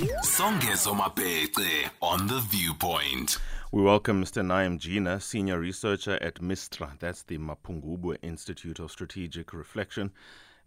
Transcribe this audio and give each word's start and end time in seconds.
Songezo 0.00 0.94
Mapete 0.96 1.90
on 2.00 2.26
The 2.26 2.40
Viewpoint. 2.40 3.36
We 3.70 3.82
welcome 3.82 4.24
Mr. 4.24 4.42
Naeem 4.42 4.78
Jeenah, 4.78 5.20
Senior 5.20 5.58
Researcher 5.58 6.16
at 6.22 6.40
MISTRA, 6.40 6.98
that's 6.98 7.22
the 7.24 7.36
Mapungubwe 7.36 8.16
Institute 8.22 8.78
of 8.78 8.90
Strategic 8.90 9.52
Reflection, 9.52 10.10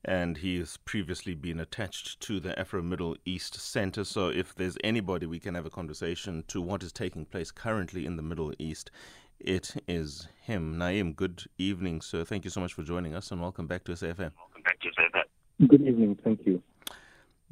and 0.05 0.37
he 0.37 0.59
has 0.59 0.77
previously 0.77 1.33
been 1.33 1.59
attached 1.59 2.19
to 2.19 2.39
the 2.39 2.57
Afro 2.59 2.83
Middle 2.83 3.17
East 3.25 3.59
Center. 3.59 4.03
So, 4.03 4.29
if 4.29 4.53
there's 4.53 4.77
anybody 4.83 5.25
we 5.25 5.39
can 5.39 5.55
have 5.55 5.65
a 5.65 5.71
conversation 5.71 6.43
to 6.49 6.61
what 6.61 6.83
is 6.83 6.91
taking 6.91 7.25
place 7.25 7.49
currently 7.49 8.05
in 8.05 8.17
the 8.17 8.23
Middle 8.23 8.53
East, 8.59 8.91
it 9.39 9.73
is 9.87 10.27
him. 10.43 10.77
Naim, 10.77 11.13
good 11.13 11.45
evening, 11.57 12.01
sir. 12.01 12.23
Thank 12.23 12.43
you 12.43 12.51
so 12.51 12.61
much 12.61 12.73
for 12.73 12.83
joining 12.83 13.15
us, 13.15 13.31
and 13.31 13.41
welcome 13.41 13.65
back 13.65 13.83
to 13.85 13.93
SAFM. 13.93 14.31
Welcome 14.37 14.61
back 14.63 14.79
to 14.81 14.89
SAFM. 14.89 15.67
Good 15.67 15.81
evening. 15.81 16.19
Thank 16.23 16.45
you. 16.45 16.61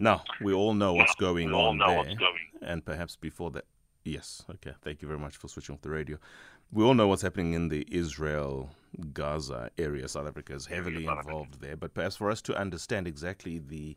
Now, 0.02 0.24
we 0.42 0.52
all 0.52 0.74
know 0.74 0.94
what's 0.94 1.14
going 1.14 1.50
we 1.50 1.54
all 1.54 1.68
on 1.68 1.78
know 1.78 1.88
there. 1.88 1.98
what's 2.00 2.16
going. 2.16 2.50
And 2.64 2.84
perhaps 2.84 3.16
before 3.16 3.52
that, 3.52 3.66
yes, 4.04 4.44
okay, 4.50 4.74
thank 4.82 5.04
you 5.04 5.08
very 5.08 5.20
much 5.20 5.38
for 5.38 5.48
switching 5.48 5.76
off 5.76 5.82
the 5.82 5.92
radio. 5.92 6.18
We 6.72 6.84
all 6.84 6.96
know 6.96 7.08
what's 7.08 7.22
happening 7.22 7.54
in 7.54 7.70
the 7.70 7.86
Israel 7.92 8.72
Gaza 9.14 9.70
area. 9.78 10.08
South 10.08 10.28
Africa 10.28 10.56
is 10.56 10.66
heavily 10.66 11.06
involved 11.06 11.62
there. 11.62 11.78
But 11.78 11.94
perhaps 11.94 12.16
for 12.16 12.32
us 12.32 12.42
to 12.44 12.58
understand 12.58 13.08
exactly 13.08 13.60
the 13.60 13.96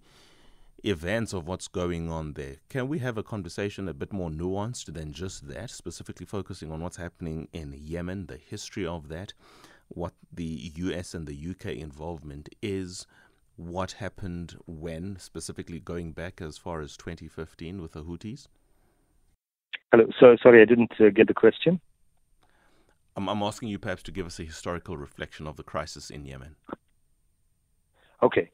events 0.85 1.33
of 1.33 1.47
what's 1.47 1.69
going 1.69 2.11
on 2.11 2.35
there, 2.35 2.57
can 2.69 2.87
we 2.87 2.99
have 2.99 3.17
a 3.17 3.23
conversation 3.23 3.89
a 3.89 3.95
bit 3.95 4.13
more 4.13 4.29
nuanced 4.29 4.93
than 4.93 5.11
just 5.11 5.49
that, 5.49 5.71
specifically 5.71 6.27
focusing 6.27 6.71
on 6.71 6.83
what's 6.83 6.99
happening 6.99 7.49
in 7.55 7.73
Yemen, 7.73 8.27
the 8.27 8.37
history 8.37 8.87
of 8.87 9.09
that, 9.09 9.33
what 9.89 10.13
the 10.31 10.71
US 10.77 11.15
and 11.15 11.27
the 11.27 11.49
UK 11.51 11.77
involvement 11.77 12.51
is, 12.61 13.07
what 13.57 13.93
happened 13.93 14.57
when, 14.67 15.17
specifically 15.19 15.81
going 15.81 16.13
back 16.13 16.41
as 16.41 16.59
far 16.59 16.81
as 16.81 16.97
2015 16.97 17.81
with 17.81 17.93
the 17.93 18.05
Houthis? 18.05 18.49
Hello. 19.93 20.07
So 20.19 20.37
sorry, 20.43 20.61
I 20.61 20.65
didn't 20.65 20.93
uh, 21.01 21.11
get 21.11 21.29
the 21.29 21.35
question. 21.35 21.81
I'm, 23.17 23.29
I'm 23.29 23.43
asking 23.43 23.69
you 23.69 23.79
perhaps 23.79 24.03
to 24.05 24.13
give 24.13 24.27
us 24.27 24.41
a 24.41 24.45
historical 24.45 24.97
reflection 24.97 25.47
of 25.47 25.57
the 25.57 25.63
crisis 25.63 26.11
in 26.11 26.25
Yemen. 26.25 26.57
Okay. 28.23 28.51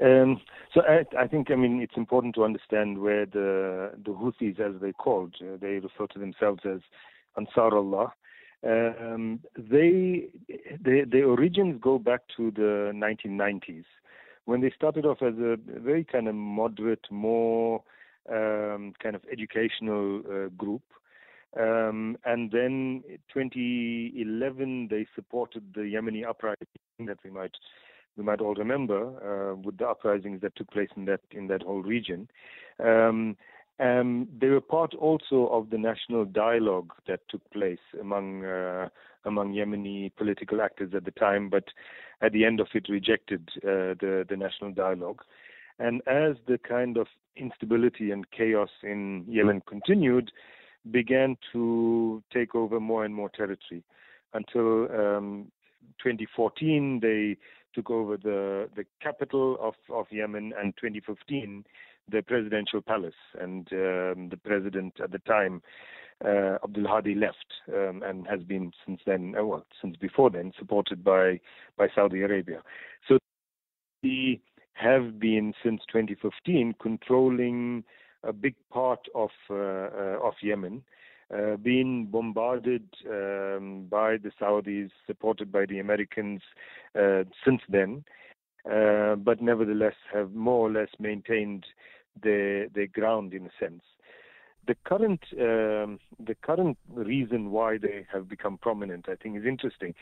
Um, 0.00 0.40
so 0.74 0.82
I, 0.82 1.04
I 1.18 1.26
think 1.26 1.50
I 1.50 1.56
mean 1.56 1.80
it's 1.80 1.96
important 1.96 2.34
to 2.34 2.44
understand 2.44 2.98
where 2.98 3.26
the 3.26 3.92
the 4.04 4.12
Houthis, 4.12 4.60
as 4.60 4.80
they 4.80 4.92
called, 4.92 5.34
uh, 5.40 5.56
they 5.60 5.78
refer 5.78 6.06
to 6.08 6.18
themselves 6.18 6.60
as 6.64 6.80
Ansar 7.36 7.74
Allah. 7.74 8.12
Um, 8.62 9.40
they, 9.56 10.28
they 10.80 11.02
their 11.02 11.26
origins 11.26 11.80
go 11.80 11.98
back 11.98 12.22
to 12.36 12.50
the 12.50 12.92
1990s 12.94 13.84
when 14.46 14.60
they 14.60 14.72
started 14.74 15.04
off 15.04 15.18
as 15.22 15.34
a 15.34 15.58
very 15.66 16.04
kind 16.04 16.28
of 16.28 16.34
moderate, 16.34 17.06
more 17.10 17.82
um, 18.30 18.94
kind 19.02 19.14
of 19.14 19.22
educational 19.30 20.20
uh, 20.20 20.48
group. 20.56 20.82
Um, 21.58 22.16
and 22.24 22.50
then 22.50 23.02
2011, 23.32 24.88
they 24.90 25.06
supported 25.14 25.62
the 25.74 25.80
Yemeni 25.80 26.26
uprising 26.26 26.66
that 27.06 27.18
we 27.24 27.30
might 27.30 27.52
we 28.16 28.24
might 28.24 28.40
all 28.40 28.54
remember 28.54 29.52
uh, 29.52 29.56
with 29.56 29.76
the 29.76 29.86
uprisings 29.86 30.40
that 30.40 30.56
took 30.56 30.70
place 30.70 30.88
in 30.96 31.04
that 31.04 31.20
in 31.30 31.48
that 31.48 31.62
whole 31.62 31.82
region. 31.82 32.28
Um, 32.82 33.36
um, 33.78 34.28
they 34.40 34.48
were 34.48 34.62
part 34.62 34.94
also 34.94 35.48
of 35.48 35.68
the 35.68 35.76
national 35.76 36.24
dialogue 36.24 36.92
that 37.06 37.20
took 37.28 37.48
place 37.50 37.84
among 38.00 38.44
uh, 38.44 38.88
among 39.26 39.52
Yemeni 39.52 40.14
political 40.16 40.62
actors 40.62 40.92
at 40.94 41.04
the 41.04 41.10
time, 41.12 41.48
but 41.50 41.64
at 42.22 42.32
the 42.32 42.44
end 42.44 42.60
of 42.60 42.68
it 42.74 42.88
rejected 42.88 43.48
uh, 43.58 43.94
the 44.00 44.24
the 44.28 44.36
national 44.36 44.72
dialogue. 44.72 45.22
And 45.78 46.00
as 46.06 46.36
the 46.46 46.58
kind 46.58 46.96
of 46.96 47.06
instability 47.36 48.10
and 48.10 48.30
chaos 48.30 48.70
in 48.82 49.24
Yemen 49.28 49.62
continued, 49.66 50.32
began 50.90 51.36
to 51.52 52.22
take 52.32 52.54
over 52.54 52.80
more 52.80 53.04
and 53.04 53.14
more 53.14 53.28
territory 53.28 53.82
until 54.32 54.84
um, 54.92 55.52
2014 56.02 57.00
they 57.00 57.36
took 57.74 57.90
over 57.90 58.16
the 58.16 58.68
the 58.76 58.84
capital 59.02 59.58
of 59.60 59.74
of 59.90 60.06
Yemen 60.10 60.52
and 60.58 60.74
2015 60.76 61.64
the 62.10 62.22
presidential 62.22 62.80
palace 62.80 63.14
and 63.40 63.68
um, 63.72 64.28
the 64.30 64.38
president 64.44 64.94
at 65.02 65.10
the 65.10 65.18
time 65.20 65.62
uh, 66.24 66.58
Abdul 66.64 66.86
Hadi 66.86 67.14
left 67.14 67.46
um, 67.68 68.02
and 68.04 68.26
has 68.26 68.42
been 68.42 68.72
since 68.84 69.00
then 69.06 69.34
uh, 69.38 69.44
well 69.44 69.66
since 69.80 69.96
before 69.96 70.30
then 70.30 70.52
supported 70.58 71.04
by 71.04 71.40
by 71.76 71.88
Saudi 71.94 72.22
Arabia 72.22 72.62
so 73.08 73.18
they 74.02 74.40
have 74.74 75.18
been 75.18 75.54
since 75.62 75.80
2015 75.90 76.74
controlling 76.80 77.82
a 78.22 78.32
big 78.32 78.54
part 78.70 79.00
of 79.14 79.30
uh, 79.50 79.54
uh, 79.54 80.18
of 80.22 80.34
Yemen, 80.42 80.82
uh, 81.34 81.56
being 81.56 82.06
bombarded 82.06 82.84
um, 83.08 83.86
by 83.90 84.16
the 84.16 84.30
Saudis, 84.40 84.90
supported 85.06 85.50
by 85.50 85.66
the 85.66 85.78
Americans 85.78 86.42
uh, 86.98 87.24
since 87.44 87.62
then, 87.68 88.04
uh, 88.70 89.14
but 89.16 89.40
nevertheless 89.40 89.94
have 90.12 90.32
more 90.32 90.68
or 90.68 90.70
less 90.70 90.90
maintained 90.98 91.64
their 92.22 92.68
their 92.68 92.86
ground 92.88 93.32
in 93.32 93.46
a 93.46 93.50
sense. 93.60 93.82
The 94.66 94.76
current 94.84 95.20
um, 95.32 95.98
the 96.18 96.34
current 96.42 96.76
reason 96.92 97.50
why 97.50 97.78
they 97.78 98.06
have 98.12 98.28
become 98.28 98.58
prominent, 98.58 99.08
I 99.08 99.14
think, 99.14 99.36
is 99.36 99.44
interesting. 99.44 99.94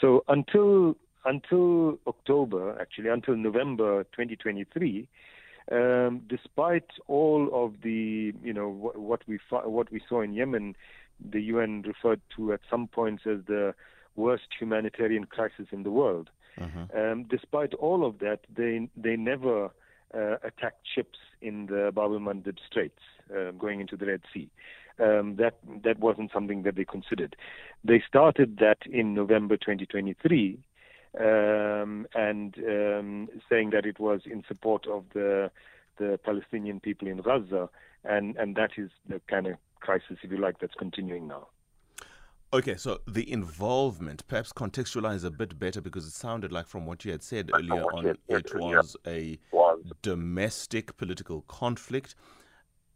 So 0.00 0.24
until 0.28 0.96
until 1.24 1.98
October, 2.06 2.76
actually 2.80 3.10
until 3.10 3.36
November 3.36 4.04
2023, 4.04 5.06
um, 5.70 6.22
despite 6.28 6.88
all 7.06 7.50
of 7.52 7.74
the 7.82 8.32
you 8.42 8.52
know 8.52 8.68
what, 8.68 8.96
what 8.98 9.20
we 9.26 9.38
what 9.50 9.90
we 9.92 10.00
saw 10.08 10.22
in 10.22 10.32
Yemen, 10.32 10.74
the 11.30 11.42
UN 11.42 11.82
referred 11.82 12.20
to 12.36 12.52
at 12.52 12.60
some 12.70 12.88
points 12.88 13.24
as 13.26 13.38
the 13.46 13.74
worst 14.16 14.48
humanitarian 14.58 15.24
crisis 15.24 15.66
in 15.70 15.82
the 15.82 15.90
world. 15.90 16.30
Um, 16.96 17.24
despite 17.30 17.74
all 17.74 18.04
of 18.04 18.18
that, 18.18 18.40
they 18.54 18.88
they 18.96 19.16
never 19.16 19.70
uh, 20.14 20.36
attacked 20.42 20.86
ships 20.94 21.18
in 21.40 21.66
the 21.66 21.92
Bab 21.94 22.12
el 22.12 22.18
Mandeb 22.18 22.56
Straits 22.66 23.02
uh, 23.34 23.50
going 23.52 23.80
into 23.80 23.96
the 23.96 24.06
Red 24.06 24.22
Sea. 24.32 24.48
Um, 25.00 25.36
that 25.36 25.58
that 25.84 26.00
wasn't 26.00 26.32
something 26.32 26.64
that 26.64 26.74
they 26.74 26.84
considered. 26.84 27.36
They 27.84 28.02
started 28.06 28.58
that 28.58 28.78
in 28.90 29.14
November 29.14 29.56
2023, 29.56 30.58
um, 31.20 32.06
and 32.14 32.56
um, 32.58 33.28
saying 33.48 33.70
that 33.70 33.86
it 33.86 34.00
was 34.00 34.22
in 34.26 34.42
support 34.48 34.88
of 34.88 35.04
the 35.14 35.52
the 35.98 36.18
Palestinian 36.24 36.80
people 36.80 37.06
in 37.06 37.18
Gaza, 37.18 37.68
and 38.02 38.36
and 38.36 38.56
that 38.56 38.72
is 38.76 38.90
the 39.08 39.20
kind 39.28 39.46
of 39.46 39.54
crisis, 39.80 40.18
if 40.22 40.30
you 40.30 40.38
like, 40.38 40.58
that's 40.58 40.74
continuing 40.74 41.28
now. 41.28 41.46
Okay, 42.50 42.76
so 42.76 43.00
the 43.06 43.30
involvement, 43.30 44.26
perhaps 44.26 44.54
contextualize 44.54 45.22
a 45.22 45.30
bit 45.30 45.58
better 45.58 45.82
because 45.82 46.06
it 46.06 46.12
sounded 46.12 46.50
like 46.50 46.66
from 46.66 46.86
what 46.86 47.04
you 47.04 47.12
had 47.12 47.22
said 47.22 47.50
earlier 47.52 47.84
on, 47.92 48.04
said 48.04 48.16
it 48.28 48.54
was 48.54 48.96
a 49.06 49.38
Was 49.52 49.84
domestic 50.00 50.96
political 50.96 51.42
conflict. 51.42 52.14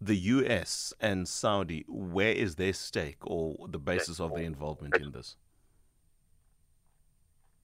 The 0.01 0.17
US 0.17 0.95
and 1.01 1.29
Saudi, 1.29 1.85
where 1.87 2.33
is 2.33 2.55
their 2.55 2.73
stake 2.73 3.19
or 3.21 3.69
the 3.69 3.79
basis 3.79 4.21
of 4.21 4.35
their 4.35 4.45
involvement 4.45 4.97
in 4.97 5.13
this? 5.13 5.37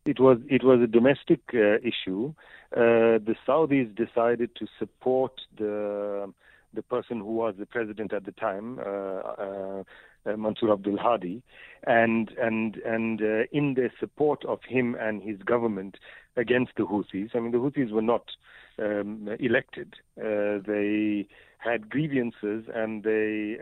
It 0.05 0.21
was 0.21 0.39
it 0.49 0.63
was 0.63 0.81
a 0.81 0.87
domestic 0.87 1.41
uh, 1.55 1.79
issue. 1.83 2.35
Uh, 2.71 3.17
the 3.19 3.35
Saudis 3.47 3.95
decided 3.95 4.55
to 4.57 4.67
support 4.79 5.33
the 5.57 6.33
the 6.75 6.83
person 6.83 7.19
who 7.19 7.33
was 7.33 7.55
the 7.59 7.67
president 7.67 8.13
at 8.13 8.25
the 8.25 8.33
time, 8.33 8.79
uh, 8.79 8.83
uh, 8.83 9.83
uh, 10.27 10.37
Mansour 10.37 10.73
Abdul 10.73 10.99
Hadi, 10.99 11.43
and 11.87 12.31
and 12.41 12.77
and 12.85 13.23
uh, 13.23 13.43
in 13.53 13.75
their 13.75 13.93
support 13.99 14.45
of 14.45 14.61
him 14.69 14.97
and 14.99 15.23
his 15.23 15.39
government 15.43 15.97
against 16.37 16.73
the 16.77 16.85
Houthis. 16.85 17.35
I 17.35 17.41
mean, 17.41 17.53
the 17.53 17.59
Houthis 17.59 17.91
were 17.91 18.03
not 18.03 18.31
um, 18.79 19.29
elected. 19.41 19.95
They 20.17 21.27
had 21.59 21.91
grievances, 21.91 22.65
and 22.75 23.03
they 23.03 23.57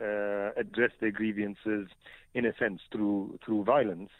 addressed 0.56 1.00
their 1.00 1.12
grievances 1.12 1.88
in 2.34 2.44
a 2.44 2.54
sense 2.58 2.82
through 2.92 3.38
through 3.44 3.64
violence. 3.64 4.10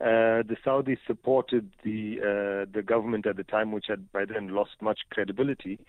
Uh, 0.00 0.46
the 0.46 0.56
Saudis 0.64 0.98
supported 1.08 1.68
the 1.82 2.18
uh, 2.20 2.70
the 2.72 2.82
government 2.82 3.26
at 3.26 3.36
the 3.36 3.42
time, 3.42 3.72
which 3.72 3.86
had 3.88 4.12
by 4.12 4.24
then 4.24 4.54
lost 4.54 4.80
much 4.80 5.00
credibility, 5.10 5.80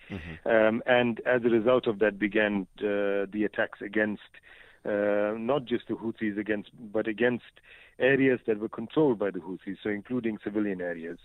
um, 0.46 0.82
and 0.84 1.20
as 1.26 1.42
a 1.44 1.48
result 1.48 1.86
of 1.86 2.00
that, 2.00 2.18
began 2.18 2.66
uh, 2.78 3.30
the 3.32 3.44
attacks 3.44 3.80
against 3.80 4.22
uh, 4.84 5.34
not 5.38 5.64
just 5.64 5.86
the 5.86 5.94
Houthis, 5.94 6.36
against 6.38 6.70
but 6.92 7.06
against 7.06 7.44
areas 8.00 8.40
that 8.48 8.58
were 8.58 8.68
controlled 8.68 9.20
by 9.20 9.30
the 9.30 9.38
Houthis, 9.38 9.76
so 9.80 9.90
including 9.90 10.38
civilian 10.42 10.80
areas, 10.80 11.18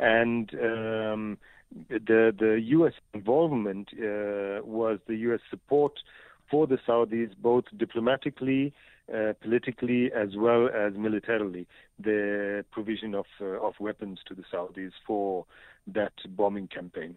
and 0.00 0.52
um, 0.54 1.38
the 1.88 2.34
the 2.36 2.60
U.S. 2.66 2.94
involvement 3.12 3.90
uh, 3.92 4.64
was 4.64 4.98
the 5.06 5.16
U.S. 5.28 5.40
support 5.50 5.92
for 6.50 6.66
the 6.66 6.78
Saudis, 6.86 7.30
both 7.36 7.64
diplomatically, 7.76 8.72
uh, 9.12 9.32
politically, 9.40 10.12
as 10.12 10.30
well 10.36 10.68
as 10.68 10.94
militarily. 10.94 11.66
The 11.98 12.64
provision 12.70 13.14
of 13.14 13.26
uh, 13.40 13.66
of 13.66 13.74
weapons 13.80 14.20
to 14.28 14.34
the 14.34 14.44
Saudis 14.52 14.92
for 15.06 15.46
that 15.86 16.12
bombing 16.36 16.68
campaign. 16.68 17.16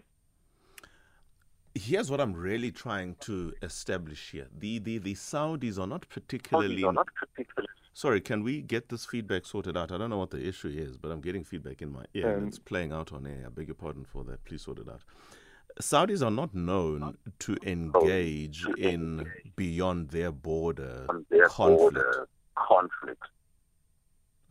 here's 1.78 2.10
what 2.10 2.20
I'm 2.20 2.34
really 2.34 2.72
trying 2.72 3.16
to 3.22 3.54
establish 3.62 4.32
here. 4.32 4.48
The 4.58 4.80
the, 4.80 4.98
the 4.98 5.14
Saudis 5.14 5.80
are 5.80 5.88
not 5.88 6.08
particularly. 6.10 6.84
Are 6.84 6.94
not 6.94 7.08
particularly. 7.16 7.70
Sorry, 7.94 8.22
can 8.22 8.44
we 8.44 8.62
get 8.62 8.90
this 8.90 9.06
feedback 9.06 9.46
sorted 9.46 9.76
out? 9.76 9.92
I 9.92 9.98
don't 9.98 10.12
know 10.12 10.20
what 10.20 10.30
the 10.30 10.46
issue 10.46 10.68
is, 10.68 10.98
but 10.98 11.12
I'm 11.12 11.22
getting 11.22 11.44
feedback 11.44 11.82
in 11.82 11.92
my 11.92 12.06
ear. 12.14 12.38
Um, 12.38 12.48
it's 12.48 12.60
playing 12.60 12.92
out 12.92 13.12
on 13.12 13.26
air. 13.26 13.46
I 13.48 13.50
beg 13.50 13.68
your 13.68 13.76
pardon 13.76 14.06
for 14.06 14.24
that. 14.26 14.46
Please 14.46 14.62
sort 14.62 14.80
it 14.80 14.88
out. 14.88 15.02
Saudis 15.80 16.26
are 16.26 16.32
not 16.32 16.54
known 16.56 17.18
to 17.40 17.58
engage 17.64 18.66
in 18.78 19.30
beyond 19.56 20.10
their 20.10 20.32
border 20.32 21.08
their 21.30 21.48
conflict. 21.48 21.78
border 21.96 22.28
conflict. 22.56 23.24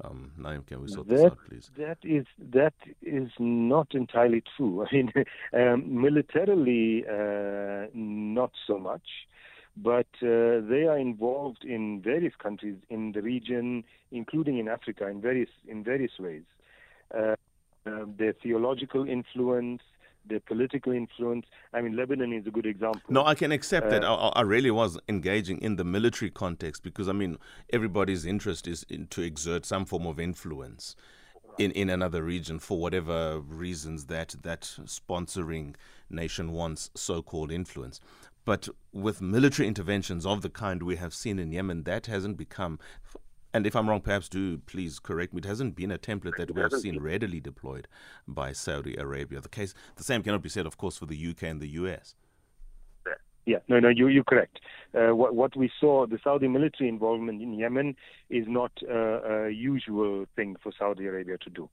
Um, 0.05 0.33
Naeem, 0.39 0.67
can 0.67 0.83
we 0.83 0.89
sort 0.89 1.09
this 1.09 1.25
out, 1.25 1.39
please? 1.49 1.71
that 1.79 1.99
is 2.03 2.27
that 2.39 2.75
is 3.03 3.31
not 3.39 3.95
entirely 3.95 4.43
true. 4.57 4.87
I 4.91 4.95
mean, 4.95 5.13
um, 5.55 6.03
militarily, 6.03 7.05
uh, 7.09 7.87
not 7.95 8.53
so 8.67 8.79
much, 8.79 9.09
but 9.77 10.07
uh, 10.23 10.61
they 10.71 10.87
are 10.89 10.99
involved 10.99 11.65
in 11.65 12.03
various 12.03 12.35
countries 12.39 12.77
in 12.91 13.13
the 13.13 13.23
region, 13.23 13.85
including 14.13 14.59
in 14.59 14.69
Africa, 14.69 15.09
in 15.09 15.21
various 15.21 15.51
in 15.67 15.83
various 15.83 16.13
ways. 16.19 16.45
Uh, 17.15 17.37
uh, 17.87 18.05
their 18.19 18.33
theological 18.33 19.09
influence, 19.09 19.81
their 20.29 20.41
political 20.41 20.93
influence. 20.93 21.47
I 21.73 21.81
mean, 21.81 21.97
Lebanon 21.97 22.33
is 22.33 22.47
a 22.47 22.51
good 22.51 22.67
example. 22.67 23.03
No, 23.09 23.25
I 23.25 23.35
can 23.35 23.53
accept 23.53 23.91
that. 23.91 24.05
Uh, 24.05 24.15
I, 24.15 24.41
I 24.41 24.43
really 24.43 24.71
was 24.71 24.99
engaging 25.09 25.59
in 25.59 25.77
the 25.77 25.85
military 25.85 26.31
context 26.31 26.83
because, 26.83 27.09
I 27.09 27.13
mean, 27.13 27.39
everybody's 27.73 28.27
interest 28.27 28.67
is 28.67 28.85
in, 28.89 29.07
to 29.09 29.23
exert 29.23 29.67
some 29.67 29.85
form 29.85 30.07
of 30.07 30.19
influence 30.19 30.97
in, 31.59 31.71
in 31.73 31.91
another 31.91 32.23
region 32.23 32.59
for 32.59 32.79
whatever 32.79 33.41
reasons 33.41 34.07
that 34.07 34.35
that 34.43 34.63
sponsoring 34.85 35.75
nation 36.11 36.53
wants 36.53 36.91
so-called 36.95 37.51
influence. 37.51 38.01
But 38.45 38.69
with 38.93 39.21
military 39.21 39.67
interventions 39.67 40.25
of 40.25 40.43
the 40.43 40.51
kind 40.51 40.83
we 40.83 40.97
have 40.97 41.13
seen 41.13 41.39
in 41.39 41.51
Yemen, 41.51 41.83
that 41.85 42.07
hasn't 42.07 42.37
become. 42.37 42.79
And 43.57 43.67
if 43.67 43.75
I'm 43.75 43.89
wrong, 43.89 44.03
perhaps 44.03 44.29
do 44.29 44.59
please 44.59 44.99
correct 44.99 45.33
me. 45.33 45.39
It 45.39 45.47
hasn't 45.47 45.77
been 45.77 45.91
a 45.91 45.97
template 45.97 46.37
that 46.37 46.55
we 46.55 46.61
have 46.61 46.75
seen 46.75 47.01
readily 47.01 47.41
deployed 47.41 47.89
by 48.29 48.53
Saudi 48.53 48.97
Arabia. 48.97 49.41
The 49.41 49.49
case, 49.49 49.73
the 49.95 50.05
same 50.05 50.23
cannot 50.23 50.43
be 50.43 50.51
said, 50.51 50.67
of 50.67 50.77
course, 50.77 50.99
for 50.99 51.07
the 51.07 51.17
UK 51.31 51.45
and 51.45 51.59
the 51.59 51.69
US. 51.69 52.15
Yeah, 53.47 53.61
no, 53.67 53.81
no, 53.81 53.89
you, 53.89 54.09
you're 54.09 54.25
correct. 54.25 54.61
Uh, 54.93 55.17
what, 55.17 55.35
what 55.35 55.57
we 55.57 55.71
saw, 55.81 56.07
the 56.07 56.19
Saudi 56.23 56.49
military 56.49 56.91
involvement 56.91 57.41
in 57.41 57.55
Yemen 57.55 57.97
is 58.29 58.45
not 58.47 58.73
uh, 58.91 59.47
a 59.47 59.51
usual 59.51 60.27
thing 60.37 60.57
for 60.63 60.71
Saudi 60.79 61.07
Arabia 61.07 61.39
to 61.39 61.49
do. 61.49 61.71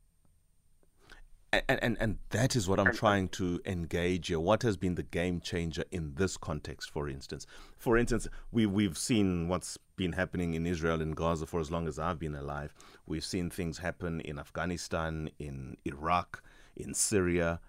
And, 1.54 1.84
and 1.84 1.98
and 2.00 2.18
that 2.32 2.56
is 2.56 2.68
what 2.68 2.80
I'm 2.80 2.94
trying 2.94 3.28
to 3.30 3.62
engage 3.64 4.30
here. 4.30 4.40
What 4.40 4.64
has 4.64 4.76
been 4.76 4.96
the 4.96 5.04
game 5.04 5.40
changer 5.40 5.84
in 5.92 6.16
this 6.16 6.36
context, 6.36 6.90
for 6.90 7.08
instance? 7.08 7.46
For 7.78 7.96
instance, 7.96 8.28
we 8.52 8.66
we've 8.66 8.98
seen 8.98 9.48
what's 9.48 9.78
been 9.96 10.14
happening 10.14 10.56
in 10.56 10.66
Israel 10.66 11.00
and 11.00 11.16
Gaza 11.16 11.46
for 11.46 11.60
as 11.60 11.70
long 11.70 11.88
as 11.88 12.00
I've 12.00 12.18
been 12.18 12.34
alive. 12.34 12.74
We've 13.06 13.24
seen 13.24 13.52
things 13.52 13.78
happen 13.78 14.20
in 14.22 14.40
Afghanistan, 14.40 15.30
in 15.38 15.78
Iraq, 15.86 16.42
in 16.76 16.96
Syria, 16.96 17.60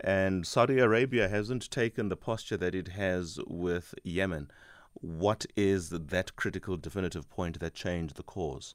and 0.00 0.46
Saudi 0.46 0.78
Arabia 0.78 1.28
hasn't 1.28 1.70
taken 1.70 2.08
the 2.08 2.16
posture 2.16 2.56
that 2.56 2.74
it 2.74 2.88
has 2.88 3.38
with 3.46 3.94
Yemen. 4.02 4.50
What 4.94 5.44
is 5.54 5.90
that 5.90 6.34
critical, 6.36 6.78
definitive 6.78 7.28
point 7.28 7.60
that 7.60 7.74
changed 7.74 8.16
the 8.16 8.22
cause? 8.22 8.74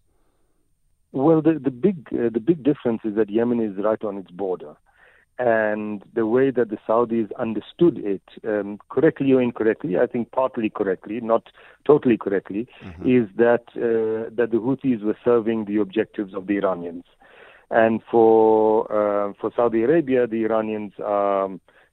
Well, 1.12 1.42
the 1.42 1.60
the 1.60 1.72
big 1.72 2.08
uh, 2.14 2.30
the 2.32 2.40
big 2.40 2.64
difference 2.64 3.02
is 3.04 3.16
that 3.16 3.30
Yemen 3.30 3.60
is 3.60 3.84
right 3.84 4.04
on 4.04 4.18
its 4.18 4.30
border, 4.30 4.76
and 5.40 6.04
the 6.14 6.28
way 6.28 6.52
that 6.52 6.70
the 6.70 6.78
Saudis 6.88 7.30
understood 7.40 7.98
it, 7.98 8.22
um, 8.48 8.78
correctly 8.90 9.32
or 9.34 9.42
incorrectly, 9.42 9.98
I 9.98 10.06
think 10.06 10.32
partly 10.32 10.70
correctly, 10.70 11.20
not 11.22 11.48
totally 11.86 12.18
correctly, 12.18 12.68
is 13.06 13.28
that 13.38 13.64
uh, 13.76 14.30
that 14.36 14.50
the 14.52 14.58
Houthis 14.58 15.02
were 15.04 15.18
serving 15.24 15.66
the 15.66 15.78
objectives 15.78 16.36
of 16.36 16.46
the 16.46 16.58
Iranians, 16.58 17.06
and 17.72 18.02
for 18.12 18.84
uh, 18.92 19.34
for 19.42 19.52
Saudi 19.56 19.82
Arabia, 19.84 20.28
the 20.28 20.44
Iranians 20.44 20.94
are 21.04 21.50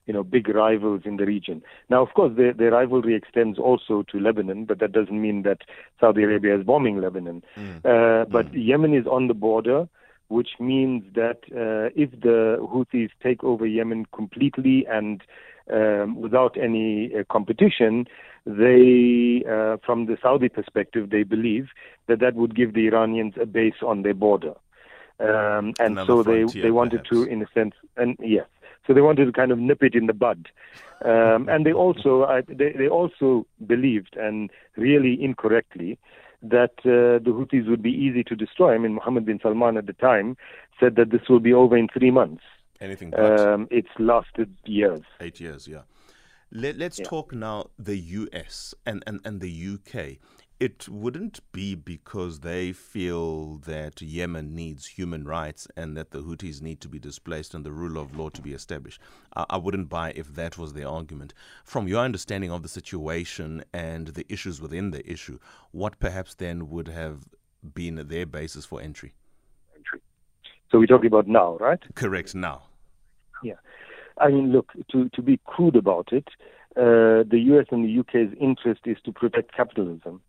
you 0.07 0.13
know 0.13 0.23
big 0.23 0.49
rivals 0.49 1.01
in 1.05 1.17
the 1.17 1.25
region. 1.25 1.61
Now, 1.89 2.01
of 2.01 2.13
course, 2.13 2.33
their, 2.35 2.53
their 2.53 2.71
rivalry 2.71 3.13
extends 3.13 3.59
also 3.59 4.03
to 4.11 4.19
Lebanon, 4.19 4.65
but 4.65 4.79
that 4.79 4.93
doesn't 4.93 5.21
mean 5.21 5.43
that 5.43 5.59
Saudi 5.99 6.23
Arabia 6.23 6.57
is 6.57 6.65
bombing 6.65 6.99
Lebanon. 6.99 7.43
Uh, 7.85 8.25
but 8.25 8.53
Yemen 8.53 8.93
is 8.93 9.05
on 9.05 9.27
the 9.27 9.33
border, 9.33 9.87
which 10.29 10.51
means 10.59 11.03
that 11.13 11.39
uh, 11.51 11.91
if 11.95 12.09
the 12.21 12.57
Houthis 12.61 13.11
take 13.21 13.43
over 13.43 13.65
Yemen 13.65 14.05
completely 14.13 14.85
and 14.89 15.21
um, 15.71 16.15
without 16.15 16.57
any 16.57 17.13
uh, 17.13 17.23
competition, 17.29 18.07
they, 18.45 19.43
uh, 19.45 19.77
from 19.85 20.05
the 20.05 20.17
Saudi 20.21 20.47
perspective, 20.47 21.09
they 21.09 21.23
believe 21.23 21.67
that 22.07 22.19
that 22.19 22.35
would 22.35 22.55
give 22.55 22.73
the 22.73 22.87
Iranians 22.87 23.33
a 23.39 23.45
base 23.45 23.81
on 23.85 24.03
their 24.03 24.13
border. 24.13 24.53
Um, 25.19 25.73
and 25.79 25.97
Another 25.97 26.05
so 26.05 26.23
they, 26.23 26.45
they 26.61 26.71
wanted 26.71 27.05
to, 27.11 27.23
in 27.23 27.41
a 27.41 27.47
sense, 27.53 27.73
and 27.97 28.15
yes, 28.21 28.45
so 28.87 28.93
they 28.93 29.01
wanted 29.01 29.25
to 29.25 29.31
kind 29.31 29.51
of 29.51 29.59
nip 29.59 29.83
it 29.83 29.93
in 29.93 30.07
the 30.07 30.13
bud. 30.13 30.47
Um, 31.05 31.47
and 31.49 31.65
they 31.65 31.73
also, 31.73 32.23
I, 32.23 32.41
they, 32.41 32.71
they 32.71 32.87
also 32.87 33.45
believed, 33.67 34.15
and 34.15 34.49
really 34.77 35.21
incorrectly, 35.21 35.99
that 36.41 36.71
uh, 36.79 37.19
the 37.23 37.31
Houthis 37.31 37.69
would 37.69 37.83
be 37.83 37.91
easy 37.91 38.23
to 38.23 38.35
destroy. 38.35 38.73
I 38.73 38.77
mean, 38.77 38.93
Mohammed 38.93 39.25
bin 39.25 39.39
Salman 39.41 39.77
at 39.77 39.85
the 39.85 39.93
time 39.93 40.37
said 40.79 40.95
that 40.95 41.11
this 41.11 41.21
will 41.29 41.39
be 41.39 41.53
over 41.53 41.75
in 41.77 41.87
three 41.87 42.11
months. 42.11 42.43
Anything 42.79 43.11
but. 43.11 43.39
Um, 43.39 43.67
it's 43.71 43.89
lasted 43.99 44.55
years. 44.65 45.01
Eight 45.19 45.39
years, 45.39 45.67
yeah. 45.67 45.81
Let, 46.51 46.77
let's 46.77 46.99
Yeah. 46.99 47.05
talk 47.07 47.33
now 47.33 47.69
the 47.77 47.97
US 47.97 48.73
and, 48.85 49.03
and, 49.05 49.19
and 49.25 49.41
the 49.41 49.49
UK. 49.73 50.17
It 50.59 50.89
wouldn't 50.89 51.39
be 51.51 51.75
because 51.75 52.39
they 52.39 52.71
feel 52.71 53.57
that 53.67 54.01
Yemen 54.01 54.55
needs 54.55 54.87
human 54.87 55.23
rights 55.23 55.67
and 55.77 55.95
that 55.95 56.09
the 56.09 56.23
Houthis 56.23 56.63
need 56.63 56.81
to 56.81 56.87
be 56.87 56.97
displaced 56.97 57.53
and 57.53 57.63
the 57.63 57.71
rule 57.71 57.99
of 57.99 58.17
law 58.17 58.29
to 58.29 58.41
be 58.41 58.53
established. 58.53 58.99
I, 59.35 59.45
I 59.51 59.57
wouldn't 59.57 59.87
buy 59.87 60.13
if 60.15 60.33
that 60.33 60.57
was 60.57 60.73
their 60.73 60.87
argument. 60.87 61.35
From 61.63 61.87
your 61.87 62.03
understanding 62.03 62.51
of 62.51 62.63
the 62.63 62.69
situation 62.69 63.63
and 63.71 64.07
the 64.07 64.25
issues 64.33 64.59
within 64.59 64.89
the 64.89 65.07
issue, 65.07 65.37
what 65.71 65.99
perhaps 65.99 66.33
then 66.33 66.71
would 66.71 66.87
have 66.87 67.29
been 67.75 68.07
their 68.07 68.25
basis 68.25 68.65
for 68.65 68.81
entry? 68.81 69.13
Entry. 69.75 70.01
So 70.71 70.79
we're 70.79 70.87
talking 70.87 71.05
about 71.05 71.27
now, 71.27 71.57
right? 71.57 71.79
Correct 71.93 72.33
now. 72.33 72.63
Yeah. 73.43 73.53
I 74.17 74.29
mean, 74.29 74.51
look, 74.51 74.71
to, 74.91 75.07
to 75.09 75.21
be 75.21 75.39
crude 75.45 75.75
about 75.75 76.11
it, 76.11 76.29
uh, 76.75 77.21
the 77.29 77.39
US 77.53 77.67
and 77.69 77.85
the 77.85 77.99
UK's 77.99 78.35
interest 78.41 78.81
is 78.85 78.97
to 79.05 79.11
protect 79.11 79.55
capitalism. 79.55 80.21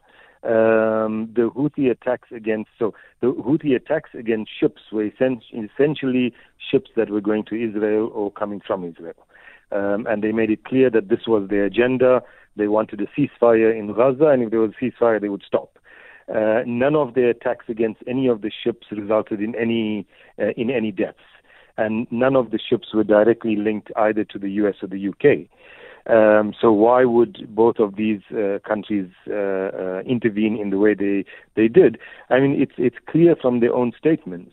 Um, 0.44 1.30
the 1.34 1.50
Houthi 1.50 1.90
attacks 1.90 2.28
against 2.30 2.70
so 2.78 2.94
the 3.20 3.28
Houthi 3.28 3.74
attacks 3.74 4.10
against 4.14 4.50
ships 4.58 4.82
were 4.92 5.04
essentially 5.04 6.32
ships 6.70 6.90
that 6.96 7.10
were 7.10 7.20
going 7.20 7.44
to 7.46 7.56
Israel 7.56 8.10
or 8.14 8.30
coming 8.30 8.60
from 8.64 8.84
Israel, 8.84 9.26
um, 9.72 10.06
and 10.06 10.22
they 10.22 10.32
made 10.32 10.50
it 10.50 10.64
clear 10.64 10.90
that 10.90 11.08
this 11.08 11.26
was 11.26 11.48
their 11.48 11.64
agenda. 11.64 12.22
They 12.56 12.68
wanted 12.68 13.00
a 13.00 13.06
ceasefire 13.06 13.76
in 13.76 13.92
Gaza, 13.92 14.26
and 14.26 14.42
if 14.42 14.50
there 14.50 14.60
was 14.60 14.72
a 14.80 14.84
ceasefire, 14.84 15.20
they 15.20 15.28
would 15.28 15.44
stop. 15.44 15.78
Uh, 16.32 16.62
none 16.66 16.94
of 16.94 17.14
their 17.14 17.30
attacks 17.30 17.64
against 17.68 18.00
any 18.06 18.28
of 18.28 18.42
the 18.42 18.52
ships 18.62 18.86
resulted 18.92 19.40
in 19.40 19.54
any 19.56 20.06
uh, 20.40 20.50
in 20.56 20.70
any 20.70 20.92
deaths 20.92 21.18
and 21.78 22.08
none 22.10 22.36
of 22.36 22.50
the 22.50 22.58
ships 22.58 22.92
were 22.92 23.04
directly 23.04 23.56
linked 23.56 23.90
either 23.96 24.24
to 24.24 24.38
the 24.38 24.50
US 24.62 24.74
or 24.82 24.88
the 24.88 25.08
UK. 25.08 25.48
Um, 26.08 26.54
so 26.58 26.72
why 26.72 27.04
would 27.04 27.54
both 27.54 27.78
of 27.78 27.96
these 27.96 28.22
uh, 28.30 28.58
countries 28.66 29.10
uh, 29.30 29.34
uh, 29.34 30.00
intervene 30.06 30.58
in 30.58 30.70
the 30.70 30.78
way 30.78 30.94
they 30.94 31.24
they 31.54 31.68
did? 31.68 31.98
I 32.30 32.40
mean, 32.40 32.60
it's 32.60 32.72
it's 32.78 32.96
clear 33.08 33.36
from 33.36 33.60
their 33.60 33.74
own 33.74 33.92
statements 33.98 34.52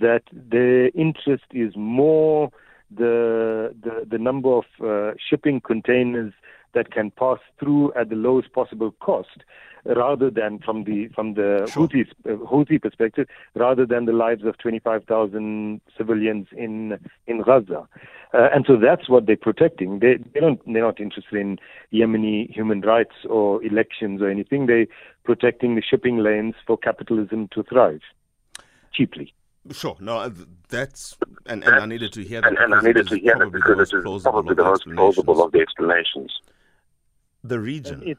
that 0.00 0.22
their 0.32 0.88
interest 0.88 1.44
is 1.52 1.74
more 1.76 2.50
the 2.96 3.74
the, 3.82 4.06
the 4.08 4.18
number 4.18 4.50
of 4.50 4.64
uh, 4.84 5.14
shipping 5.28 5.60
containers 5.60 6.32
that 6.74 6.92
can 6.92 7.10
pass 7.10 7.38
through 7.58 7.92
at 7.94 8.08
the 8.08 8.16
lowest 8.16 8.52
possible 8.52 8.92
cost, 9.00 9.44
rather 9.84 10.30
than 10.30 10.58
from 10.58 10.84
the 10.84 11.08
from 11.14 11.34
the 11.34 11.68
Sure. 11.72 11.86
Houthis, 11.88 12.08
uh, 12.26 12.36
Houthi 12.46 12.80
perspective, 12.80 13.26
rather 13.54 13.86
than 13.86 14.06
the 14.06 14.12
lives 14.12 14.44
of 14.44 14.58
25,000 14.58 15.80
civilians 15.96 16.46
in 16.56 16.98
in 17.26 17.42
Gaza. 17.42 17.88
Uh, 18.32 18.48
and 18.52 18.64
so 18.66 18.76
that's 18.76 19.08
what 19.08 19.26
they're 19.26 19.36
protecting. 19.36 20.00
They 20.00 20.16
they 20.32 20.40
don't 20.40 20.60
they're 20.66 20.82
not 20.82 21.00
interested 21.00 21.38
in 21.38 21.58
Yemeni 21.92 22.50
human 22.50 22.80
rights 22.80 23.14
or 23.28 23.62
elections 23.64 24.20
or 24.22 24.28
anything. 24.28 24.66
They're 24.66 24.86
protecting 25.24 25.74
the 25.74 25.82
shipping 25.82 26.18
lanes 26.18 26.54
for 26.66 26.76
capitalism 26.76 27.48
to 27.54 27.62
thrive 27.62 28.00
cheaply. 28.92 29.34
Sure. 29.72 29.96
No, 29.98 30.18
uh, 30.18 30.30
that's 30.68 31.16
and, 31.46 31.64
and 31.64 31.74
I 31.76 31.86
needed 31.86 32.12
to 32.14 32.22
hear 32.22 32.42
that. 32.42 32.48
And, 32.48 32.58
and 32.58 32.74
I 32.74 32.80
because 32.80 32.84
it 32.84 32.88
needed 32.88 33.00
is 33.00 33.08
to 33.08 33.18
hear 33.18 33.34
that 33.38 33.50
probably 33.50 33.60
because 33.60 33.64
the 33.68 33.76
most 33.76 33.92
it 33.92 33.96
is 33.96 34.02
plausible 34.02 34.32
probably 34.32 34.50
of 34.50 34.56
the 34.56 34.64
most 34.64 34.84
plausible 34.94 35.34
explanations. 35.34 35.44
of 35.46 35.52
the 35.52 35.60
explanations. 35.60 36.32
The 37.46 37.60
region 37.60 38.02
It- 38.02 38.18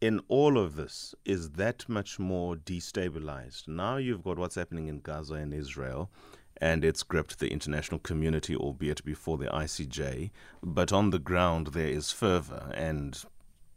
in 0.00 0.20
all 0.26 0.58
of 0.58 0.74
this 0.74 1.14
is 1.24 1.50
that 1.52 1.88
much 1.88 2.18
more 2.18 2.56
destabilized. 2.56 3.68
Now 3.68 3.98
you've 3.98 4.24
got 4.24 4.36
what's 4.36 4.56
happening 4.56 4.88
in 4.88 4.98
Gaza 5.00 5.34
and 5.34 5.54
Israel, 5.54 6.10
and 6.56 6.84
it's 6.84 7.04
gripped 7.04 7.38
the 7.38 7.52
international 7.52 8.00
community, 8.00 8.56
albeit 8.56 9.04
before 9.04 9.38
the 9.38 9.46
ICJ. 9.46 10.32
But 10.60 10.92
on 10.92 11.10
the 11.10 11.20
ground, 11.20 11.68
there 11.68 11.86
is 11.86 12.10
fervor 12.10 12.72
and 12.74 13.24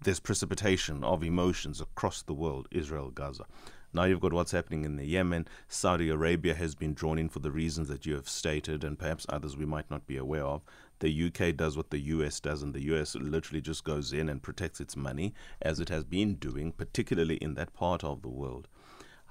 there's 0.01 0.19
precipitation 0.19 1.03
of 1.03 1.23
emotions 1.23 1.79
across 1.79 2.23
the 2.23 2.33
world, 2.33 2.67
Israel, 2.71 3.11
Gaza. 3.11 3.45
Now 3.93 4.03
you've 4.03 4.19
got 4.19 4.33
what's 4.33 4.51
happening 4.51 4.83
in 4.83 4.97
the 4.97 5.05
Yemen. 5.05 5.47
Saudi 5.67 6.09
Arabia 6.09 6.53
has 6.53 6.75
been 6.75 6.93
drawn 6.93 7.17
in 7.17 7.29
for 7.29 7.39
the 7.39 7.51
reasons 7.51 7.87
that 7.87 8.05
you 8.05 8.15
have 8.15 8.27
stated, 8.27 8.83
and 8.83 8.99
perhaps 8.99 9.25
others 9.29 9.55
we 9.55 9.65
might 9.65 9.89
not 9.89 10.05
be 10.05 10.17
aware 10.17 10.43
of. 10.43 10.61
The 10.99 11.27
UK 11.27 11.55
does 11.55 11.77
what 11.77 11.89
the 11.89 11.99
US 11.99 12.39
does, 12.39 12.61
and 12.63 12.73
the 12.73 12.83
US 12.93 13.15
literally 13.15 13.61
just 13.61 13.83
goes 13.83 14.11
in 14.11 14.29
and 14.29 14.43
protects 14.43 14.81
its 14.81 14.95
money, 14.95 15.33
as 15.61 15.79
it 15.79 15.89
has 15.89 16.03
been 16.03 16.35
doing, 16.35 16.71
particularly 16.71 17.35
in 17.37 17.53
that 17.53 17.73
part 17.73 18.03
of 18.03 18.21
the 18.21 18.29
world. 18.29 18.67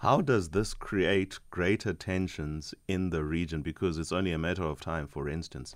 How 0.00 0.20
does 0.20 0.50
this 0.50 0.74
create 0.74 1.38
greater 1.50 1.92
tensions 1.92 2.74
in 2.86 3.10
the 3.10 3.24
region? 3.24 3.62
Because 3.62 3.98
it's 3.98 4.12
only 4.12 4.32
a 4.32 4.38
matter 4.38 4.64
of 4.64 4.80
time, 4.80 5.06
for 5.06 5.28
instance, 5.28 5.74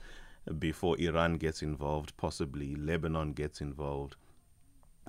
before 0.59 0.99
Iran 0.99 1.35
gets 1.35 1.63
involved, 1.63 2.17
possibly 2.17 2.75
Lebanon 2.75 3.33
gets 3.33 3.61
involved. 3.61 4.17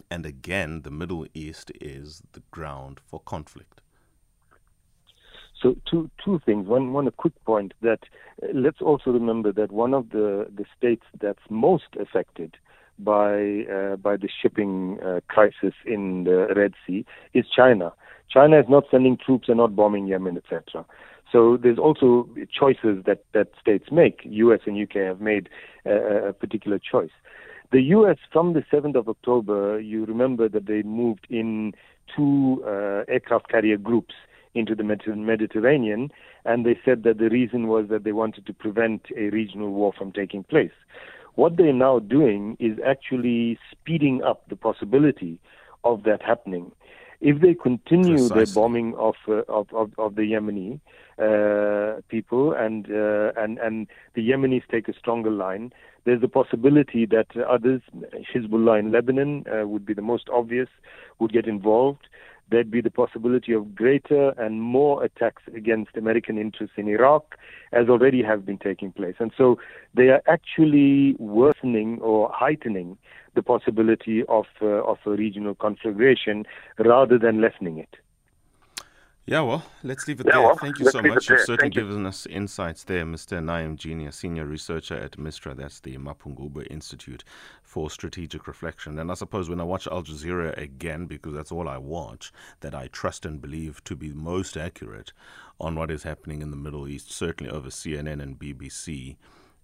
And 0.09 0.25
again, 0.25 0.81
the 0.81 0.91
Middle 0.91 1.25
East 1.33 1.71
is 1.79 2.23
the 2.33 2.41
ground 2.51 2.99
for 3.05 3.19
conflict. 3.19 3.81
So 5.61 5.75
two 5.89 6.09
two 6.23 6.39
things. 6.45 6.67
One 6.67 6.91
one 6.91 7.07
a 7.07 7.11
quick 7.11 7.33
point 7.45 7.73
that 7.81 7.99
uh, 8.41 8.47
let's 8.53 8.81
also 8.81 9.11
remember 9.11 9.51
that 9.53 9.71
one 9.71 9.93
of 9.93 10.09
the 10.09 10.47
the 10.55 10.65
states 10.75 11.05
that's 11.19 11.43
most 11.49 11.95
affected 11.99 12.57
by 12.97 13.65
uh, 13.71 13.95
by 13.97 14.17
the 14.17 14.29
shipping 14.41 14.99
uh, 15.01 15.19
crisis 15.27 15.73
in 15.85 16.23
the 16.23 16.47
Red 16.55 16.73
Sea 16.85 17.05
is 17.33 17.45
China. 17.55 17.93
China 18.29 18.59
is 18.59 18.65
not 18.69 18.85
sending 18.89 19.17
troops 19.17 19.49
and 19.49 19.57
not 19.57 19.75
bombing 19.75 20.07
Yemen, 20.07 20.37
etc. 20.37 20.85
So 21.31 21.57
there's 21.57 21.77
also 21.77 22.27
choices 22.51 23.03
that 23.05 23.23
that 23.33 23.49
states 23.59 23.91
make. 23.91 24.21
U.S. 24.23 24.61
and 24.65 24.77
U.K. 24.77 24.99
have 24.99 25.21
made 25.21 25.49
uh, 25.85 26.29
a 26.29 26.33
particular 26.33 26.79
choice. 26.79 27.11
The 27.71 27.81
U.S. 27.83 28.17
from 28.33 28.51
the 28.51 28.63
7th 28.71 28.95
of 28.95 29.07
October, 29.07 29.79
you 29.79 30.03
remember 30.03 30.49
that 30.49 30.65
they 30.65 30.81
moved 30.81 31.25
in 31.29 31.71
two 32.13 32.61
uh, 32.65 33.05
aircraft 33.07 33.49
carrier 33.49 33.77
groups 33.77 34.13
into 34.53 34.75
the 34.75 34.83
Mediterranean, 34.83 36.11
and 36.43 36.65
they 36.65 36.77
said 36.83 37.03
that 37.03 37.17
the 37.17 37.29
reason 37.29 37.67
was 37.67 37.87
that 37.87 38.03
they 38.03 38.11
wanted 38.11 38.45
to 38.47 38.53
prevent 38.53 39.05
a 39.15 39.29
regional 39.29 39.69
war 39.69 39.93
from 39.97 40.11
taking 40.11 40.43
place. 40.43 40.73
What 41.35 41.55
they're 41.55 41.71
now 41.71 41.99
doing 41.99 42.57
is 42.59 42.77
actually 42.85 43.57
speeding 43.71 44.21
up 44.21 44.49
the 44.49 44.57
possibility 44.57 45.39
of 45.85 46.03
that 46.03 46.21
happening. 46.21 46.73
If 47.21 47.39
they 47.39 47.53
continue 47.53 48.17
Precisely. 48.17 48.45
their 48.45 48.53
bombing 48.53 48.95
of, 48.95 49.15
uh, 49.27 49.43
of, 49.47 49.67
of, 49.73 49.91
of 49.97 50.15
the 50.15 50.23
Yemeni 50.23 50.79
uh, 51.21 52.01
people 52.09 52.51
and 52.53 52.87
uh, 52.89 53.31
and 53.37 53.59
and 53.59 53.87
the 54.15 54.27
Yemenis 54.27 54.63
take 54.71 54.87
a 54.87 54.97
stronger 54.97 55.29
line, 55.29 55.71
there's 56.03 56.23
a 56.23 56.27
possibility 56.27 57.05
that 57.05 57.27
others, 57.47 57.81
Hezbollah 58.33 58.79
in 58.79 58.91
Lebanon 58.91 59.45
uh, 59.47 59.67
would 59.67 59.85
be 59.85 59.93
the 59.93 60.01
most 60.01 60.29
obvious, 60.33 60.67
would 61.19 61.31
get 61.31 61.45
involved 61.45 62.07
there'd 62.51 62.69
be 62.69 62.81
the 62.81 62.91
possibility 62.91 63.53
of 63.53 63.73
greater 63.73 64.29
and 64.31 64.61
more 64.61 65.03
attacks 65.03 65.41
against 65.55 65.95
American 65.95 66.37
interests 66.37 66.75
in 66.77 66.87
Iraq, 66.87 67.37
as 67.71 67.87
already 67.87 68.21
have 68.21 68.45
been 68.45 68.57
taking 68.57 68.91
place. 68.91 69.15
And 69.19 69.31
so 69.37 69.57
they 69.95 70.09
are 70.09 70.21
actually 70.27 71.15
worsening 71.17 71.99
or 72.01 72.29
heightening 72.33 72.97
the 73.33 73.41
possibility 73.41 74.23
of, 74.27 74.45
uh, 74.61 74.65
of 74.65 74.97
a 75.05 75.11
regional 75.11 75.55
conflagration 75.55 76.45
rather 76.77 77.17
than 77.17 77.41
lessening 77.41 77.77
it. 77.77 77.95
Yeah, 79.27 79.41
well, 79.41 79.63
let's 79.83 80.07
leave 80.07 80.19
it 80.19 80.25
yeah, 80.25 80.33
there. 80.33 80.41
Well, 80.41 80.55
Thank 80.55 80.79
you 80.79 80.89
so 80.89 80.99
much. 80.99 81.29
You've 81.29 81.41
certainly 81.41 81.69
given 81.69 82.07
us 82.07 82.25
insights 82.25 82.83
there, 82.83 83.05
Mr. 83.05 83.39
Naeem 83.39 83.77
Jeenah, 83.77 84.11
senior 84.11 84.45
researcher 84.45 84.97
at 84.97 85.19
MISTRA, 85.19 85.55
that's 85.55 85.79
the 85.79 85.95
Mapungubwe 85.97 86.65
Institute 86.71 87.23
for 87.61 87.91
Strategic 87.91 88.47
Reflection. 88.47 88.97
And 88.97 89.11
I 89.11 89.13
suppose 89.13 89.47
when 89.47 89.61
I 89.61 89.63
watch 89.63 89.87
Al 89.87 90.01
Jazeera 90.01 90.57
again, 90.57 91.05
because 91.05 91.35
that's 91.35 91.51
all 91.51 91.69
I 91.69 91.77
watch, 91.77 92.33
that 92.61 92.73
I 92.73 92.87
trust 92.87 93.23
and 93.23 93.39
believe 93.39 93.83
to 93.83 93.95
be 93.95 94.11
most 94.11 94.57
accurate 94.57 95.13
on 95.59 95.75
what 95.75 95.91
is 95.91 96.01
happening 96.01 96.41
in 96.41 96.49
the 96.49 96.57
Middle 96.57 96.87
East, 96.87 97.11
certainly 97.11 97.51
over 97.51 97.69
CNN 97.69 98.23
and 98.23 98.39
BBC 98.39 99.17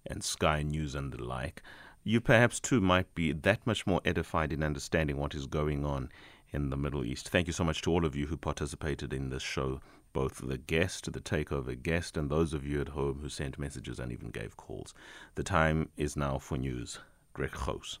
and 0.06 0.22
Sky 0.22 0.62
News 0.62 0.94
and 0.94 1.12
the 1.12 1.22
like, 1.22 1.62
you 2.04 2.20
perhaps 2.20 2.60
too 2.60 2.80
might 2.80 3.12
be 3.14 3.32
that 3.32 3.66
much 3.66 3.88
more 3.88 4.00
edified 4.04 4.52
in 4.52 4.62
understanding 4.62 5.18
what 5.18 5.34
is 5.34 5.46
going 5.46 5.84
on 5.84 6.10
in 6.52 6.70
the 6.70 6.76
Middle 6.76 7.04
East. 7.04 7.28
Thank 7.28 7.46
you 7.46 7.52
so 7.52 7.64
much 7.64 7.82
to 7.82 7.90
all 7.90 8.04
of 8.04 8.16
you 8.16 8.26
who 8.26 8.36
participated 8.36 9.12
in 9.12 9.30
this 9.30 9.42
show, 9.42 9.80
both 10.12 10.46
the 10.46 10.58
guest, 10.58 11.12
the 11.12 11.20
takeover 11.20 11.80
guest, 11.80 12.16
and 12.16 12.30
those 12.30 12.54
of 12.54 12.66
you 12.66 12.80
at 12.80 12.88
home 12.88 13.18
who 13.20 13.28
sent 13.28 13.58
messages 13.58 13.98
and 13.98 14.10
even 14.10 14.30
gave 14.30 14.56
calls. 14.56 14.94
The 15.34 15.42
time 15.42 15.90
is 15.96 16.16
now 16.16 16.38
for 16.38 16.56
news. 16.56 16.98
Greg 17.32 17.54
Hoos. 17.54 17.98